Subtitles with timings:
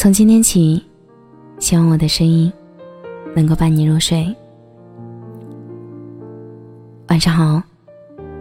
[0.00, 0.82] 从今天起，
[1.58, 2.50] 希望我的声音
[3.36, 4.34] 能够伴你入睡。
[7.08, 7.62] 晚上好，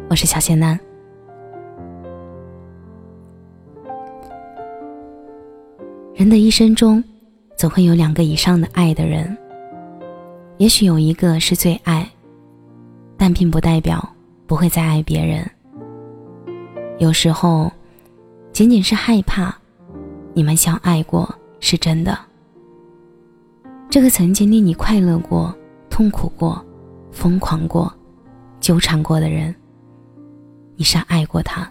[0.09, 0.79] 我是小仙男。
[6.15, 7.03] 人的一生中，
[7.57, 9.37] 总会有两个以上的爱的人。
[10.59, 12.09] 也许有一个是最爱，
[13.17, 14.01] 但并不代表
[14.47, 15.45] 不会再爱别人。
[16.99, 17.69] 有时候，
[18.53, 19.53] 仅仅是害怕，
[20.33, 22.17] 你们相爱过是真的。
[23.89, 25.55] 这个曾经令你快乐过、
[25.89, 26.63] 痛苦过、
[27.11, 27.93] 疯狂过。
[28.59, 29.55] 纠缠过的人，
[30.75, 31.65] 你是爱过他，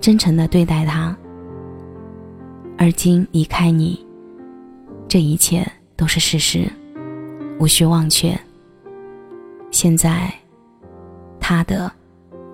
[0.00, 1.14] 真诚的对待他，
[2.78, 4.02] 而今离开你，
[5.06, 6.66] 这一切都是事实，
[7.58, 8.34] 无需忘却。
[9.70, 10.32] 现在，
[11.38, 11.92] 他的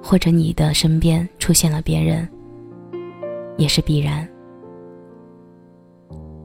[0.02, 2.29] 或者你的身边出现了别人，
[3.57, 4.29] 也是必然。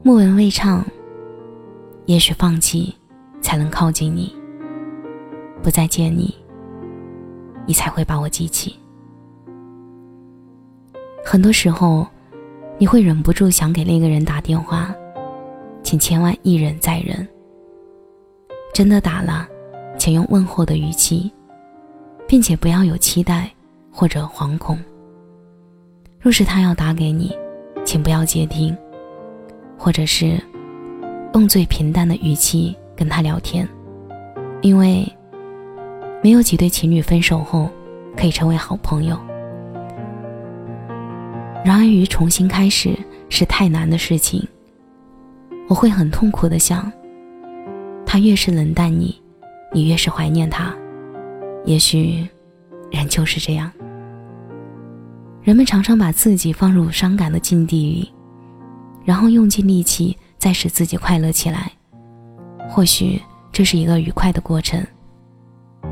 [0.04, 0.84] 莫文蔚唱
[2.06, 2.92] ：“也许放弃，
[3.40, 4.34] 才能靠近你，
[5.62, 6.34] 不再见你。”
[7.64, 8.76] 你才会把我记起。
[11.24, 12.04] 很多时候，
[12.76, 14.92] 你会忍不住想给那个人打电话，
[15.84, 17.26] 请千万一忍再忍。
[18.74, 19.46] 真的打了，
[19.96, 21.30] 请用问候的语气，
[22.26, 23.48] 并且不要有期待
[23.92, 24.76] 或者惶恐。
[26.18, 27.32] 若是他要打给你，
[27.84, 28.76] 请不要接听，
[29.82, 30.40] 或者是
[31.34, 33.68] 用最平淡的语气跟他聊天，
[34.60, 35.04] 因为。
[36.24, 37.68] 没有几对情侣分手后
[38.16, 39.18] 可以成为好朋友。
[41.64, 42.96] 然而，于重新开始
[43.28, 44.40] 是太难的事情。
[45.68, 46.92] 我会很痛苦的想，
[48.06, 49.20] 他越是冷淡你，
[49.72, 50.72] 你越是怀念他。
[51.64, 52.24] 也许，
[52.92, 53.68] 人就是这样。
[55.42, 58.12] 人们常常把自己放入伤感的境地里，
[59.04, 61.70] 然后用尽力气再使自己快乐起来。
[62.68, 63.20] 或许
[63.52, 64.84] 这是一个愉快的过程。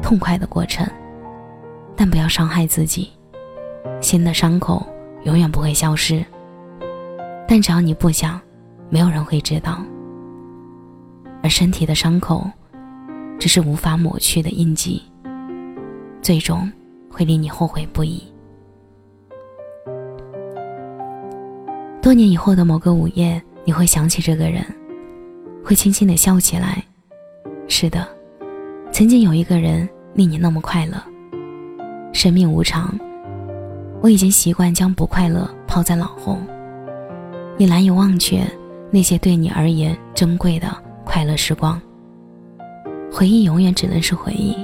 [0.00, 0.88] 痛快的过程，
[1.96, 3.10] 但不要伤害自己。
[4.00, 4.86] 心的伤口
[5.24, 6.24] 永远不会消失，
[7.46, 8.40] 但只要你不想，
[8.88, 9.82] 没有人会知道。
[11.42, 12.48] 而身体的伤口，
[13.38, 15.02] 只是无法抹去的印记，
[16.22, 16.70] 最终
[17.10, 18.29] 会令你后悔不已。
[22.10, 24.66] 多年以后的某个午夜，你会想起这个人，
[25.64, 26.82] 会轻轻的笑起来。
[27.68, 28.04] 是的。
[28.90, 31.00] 曾经有一个人令你那么快乐。
[32.12, 32.92] 生命无常，
[34.02, 36.36] 我已经习惯将不快乐抛在脑后。
[37.56, 38.42] 你难以忘却
[38.90, 40.66] 那些对你而言珍贵的
[41.04, 41.80] 快乐时光。
[43.08, 44.56] 回忆永远只能是回忆，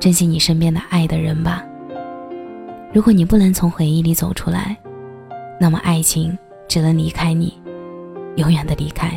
[0.00, 1.64] 珍惜你身边的爱的人吧。
[2.92, 4.76] 如果你不能从回忆里走出来，
[5.62, 7.52] 那么爱情只能离开你，
[8.36, 9.10] 永远的离开。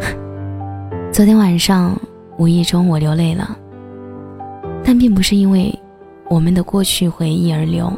[1.12, 1.94] 昨天晚上，
[2.38, 3.54] 无意中我流泪了，
[4.82, 5.78] 但并不是因为
[6.30, 7.92] 我们的过去回忆而流，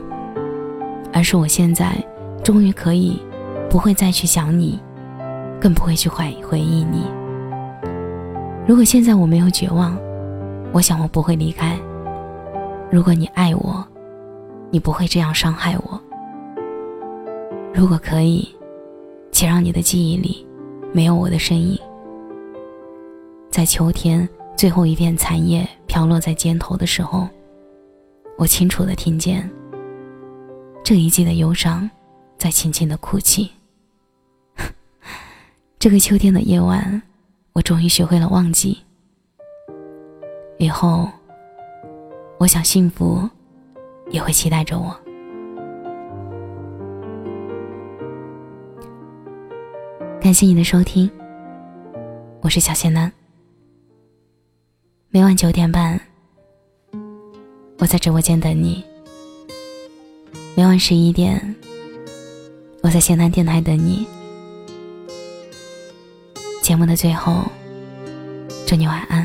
[1.13, 1.93] 而是我现在
[2.43, 3.17] 终于可以
[3.71, 4.81] 不会再去想你，
[5.61, 7.05] 更不会去怀回忆你。
[8.67, 9.97] 如果现在我没有绝望，
[10.73, 11.79] 我想我不会离开。
[12.91, 13.87] 如果你爱我，
[14.71, 16.01] 你不会这样伤害我。
[17.73, 18.49] 如果可以，
[19.33, 20.47] 请让你的记忆里
[20.93, 21.79] 没有我的身影。
[23.51, 27.29] 在秋天最后一片残叶飘落在肩头的时候，
[28.37, 29.49] 我清楚的听见
[30.85, 31.89] 这一季的忧伤
[32.39, 33.51] 在轻轻的哭泣。
[35.79, 37.01] 这个秋天的夜晚，
[37.53, 38.79] 我终于学会了忘记。
[40.59, 41.09] 以后，
[42.39, 43.29] 我想幸福
[44.11, 44.95] 也会期待着我。
[50.21, 51.11] 感谢你的收听，
[52.43, 53.11] 我是小仙男。
[55.09, 56.01] 每晚九点半，
[57.79, 58.85] 我在直播间等你。
[60.55, 61.55] 每晚十一点，
[62.83, 64.07] 我在咸南电台等你。
[66.63, 67.43] 节目的最后，
[68.67, 69.20] 祝你晚安，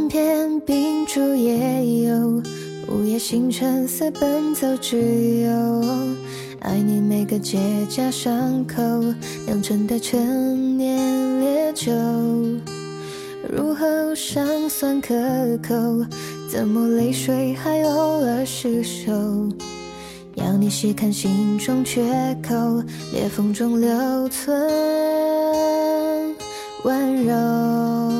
[0.00, 2.42] 偏偏秉烛夜游，
[2.88, 4.96] 午夜星辰似奔走之
[5.40, 5.84] 友。
[6.60, 7.58] 爱你每个结
[7.90, 8.82] 痂伤口，
[9.46, 11.92] 酿成的陈年烈酒，
[13.50, 15.14] 入喉尚算可
[15.58, 15.74] 口，
[16.50, 19.12] 怎么泪水还偶尔失手？
[20.34, 22.02] 要你细看心中缺
[22.42, 22.82] 口，
[23.12, 24.56] 裂缝中留存
[26.84, 28.19] 温柔。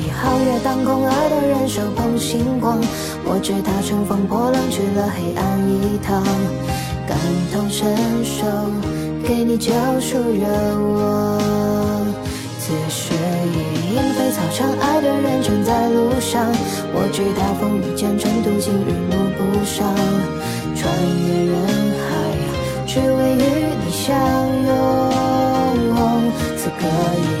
[0.21, 2.77] 皓月当空，爱的人手捧星光。
[3.25, 6.21] 我知他乘风破浪去了黑暗一趟，
[7.07, 7.17] 感
[7.51, 8.45] 同身受，
[9.27, 10.45] 给你救赎热
[10.93, 11.41] 望。
[12.59, 13.15] 此时
[13.49, 16.45] 已莺飞草长，爱的人正在路上。
[16.93, 19.89] 我知他风雨兼程途经，日暮不赏，
[20.75, 20.93] 穿
[21.25, 21.57] 越人
[21.97, 22.05] 海，
[22.85, 23.43] 只为与
[23.81, 24.13] 你相
[24.67, 24.69] 拥。
[26.57, 26.85] 此刻
[27.17, 27.40] 已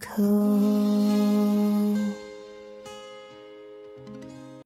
[0.00, 1.39] 口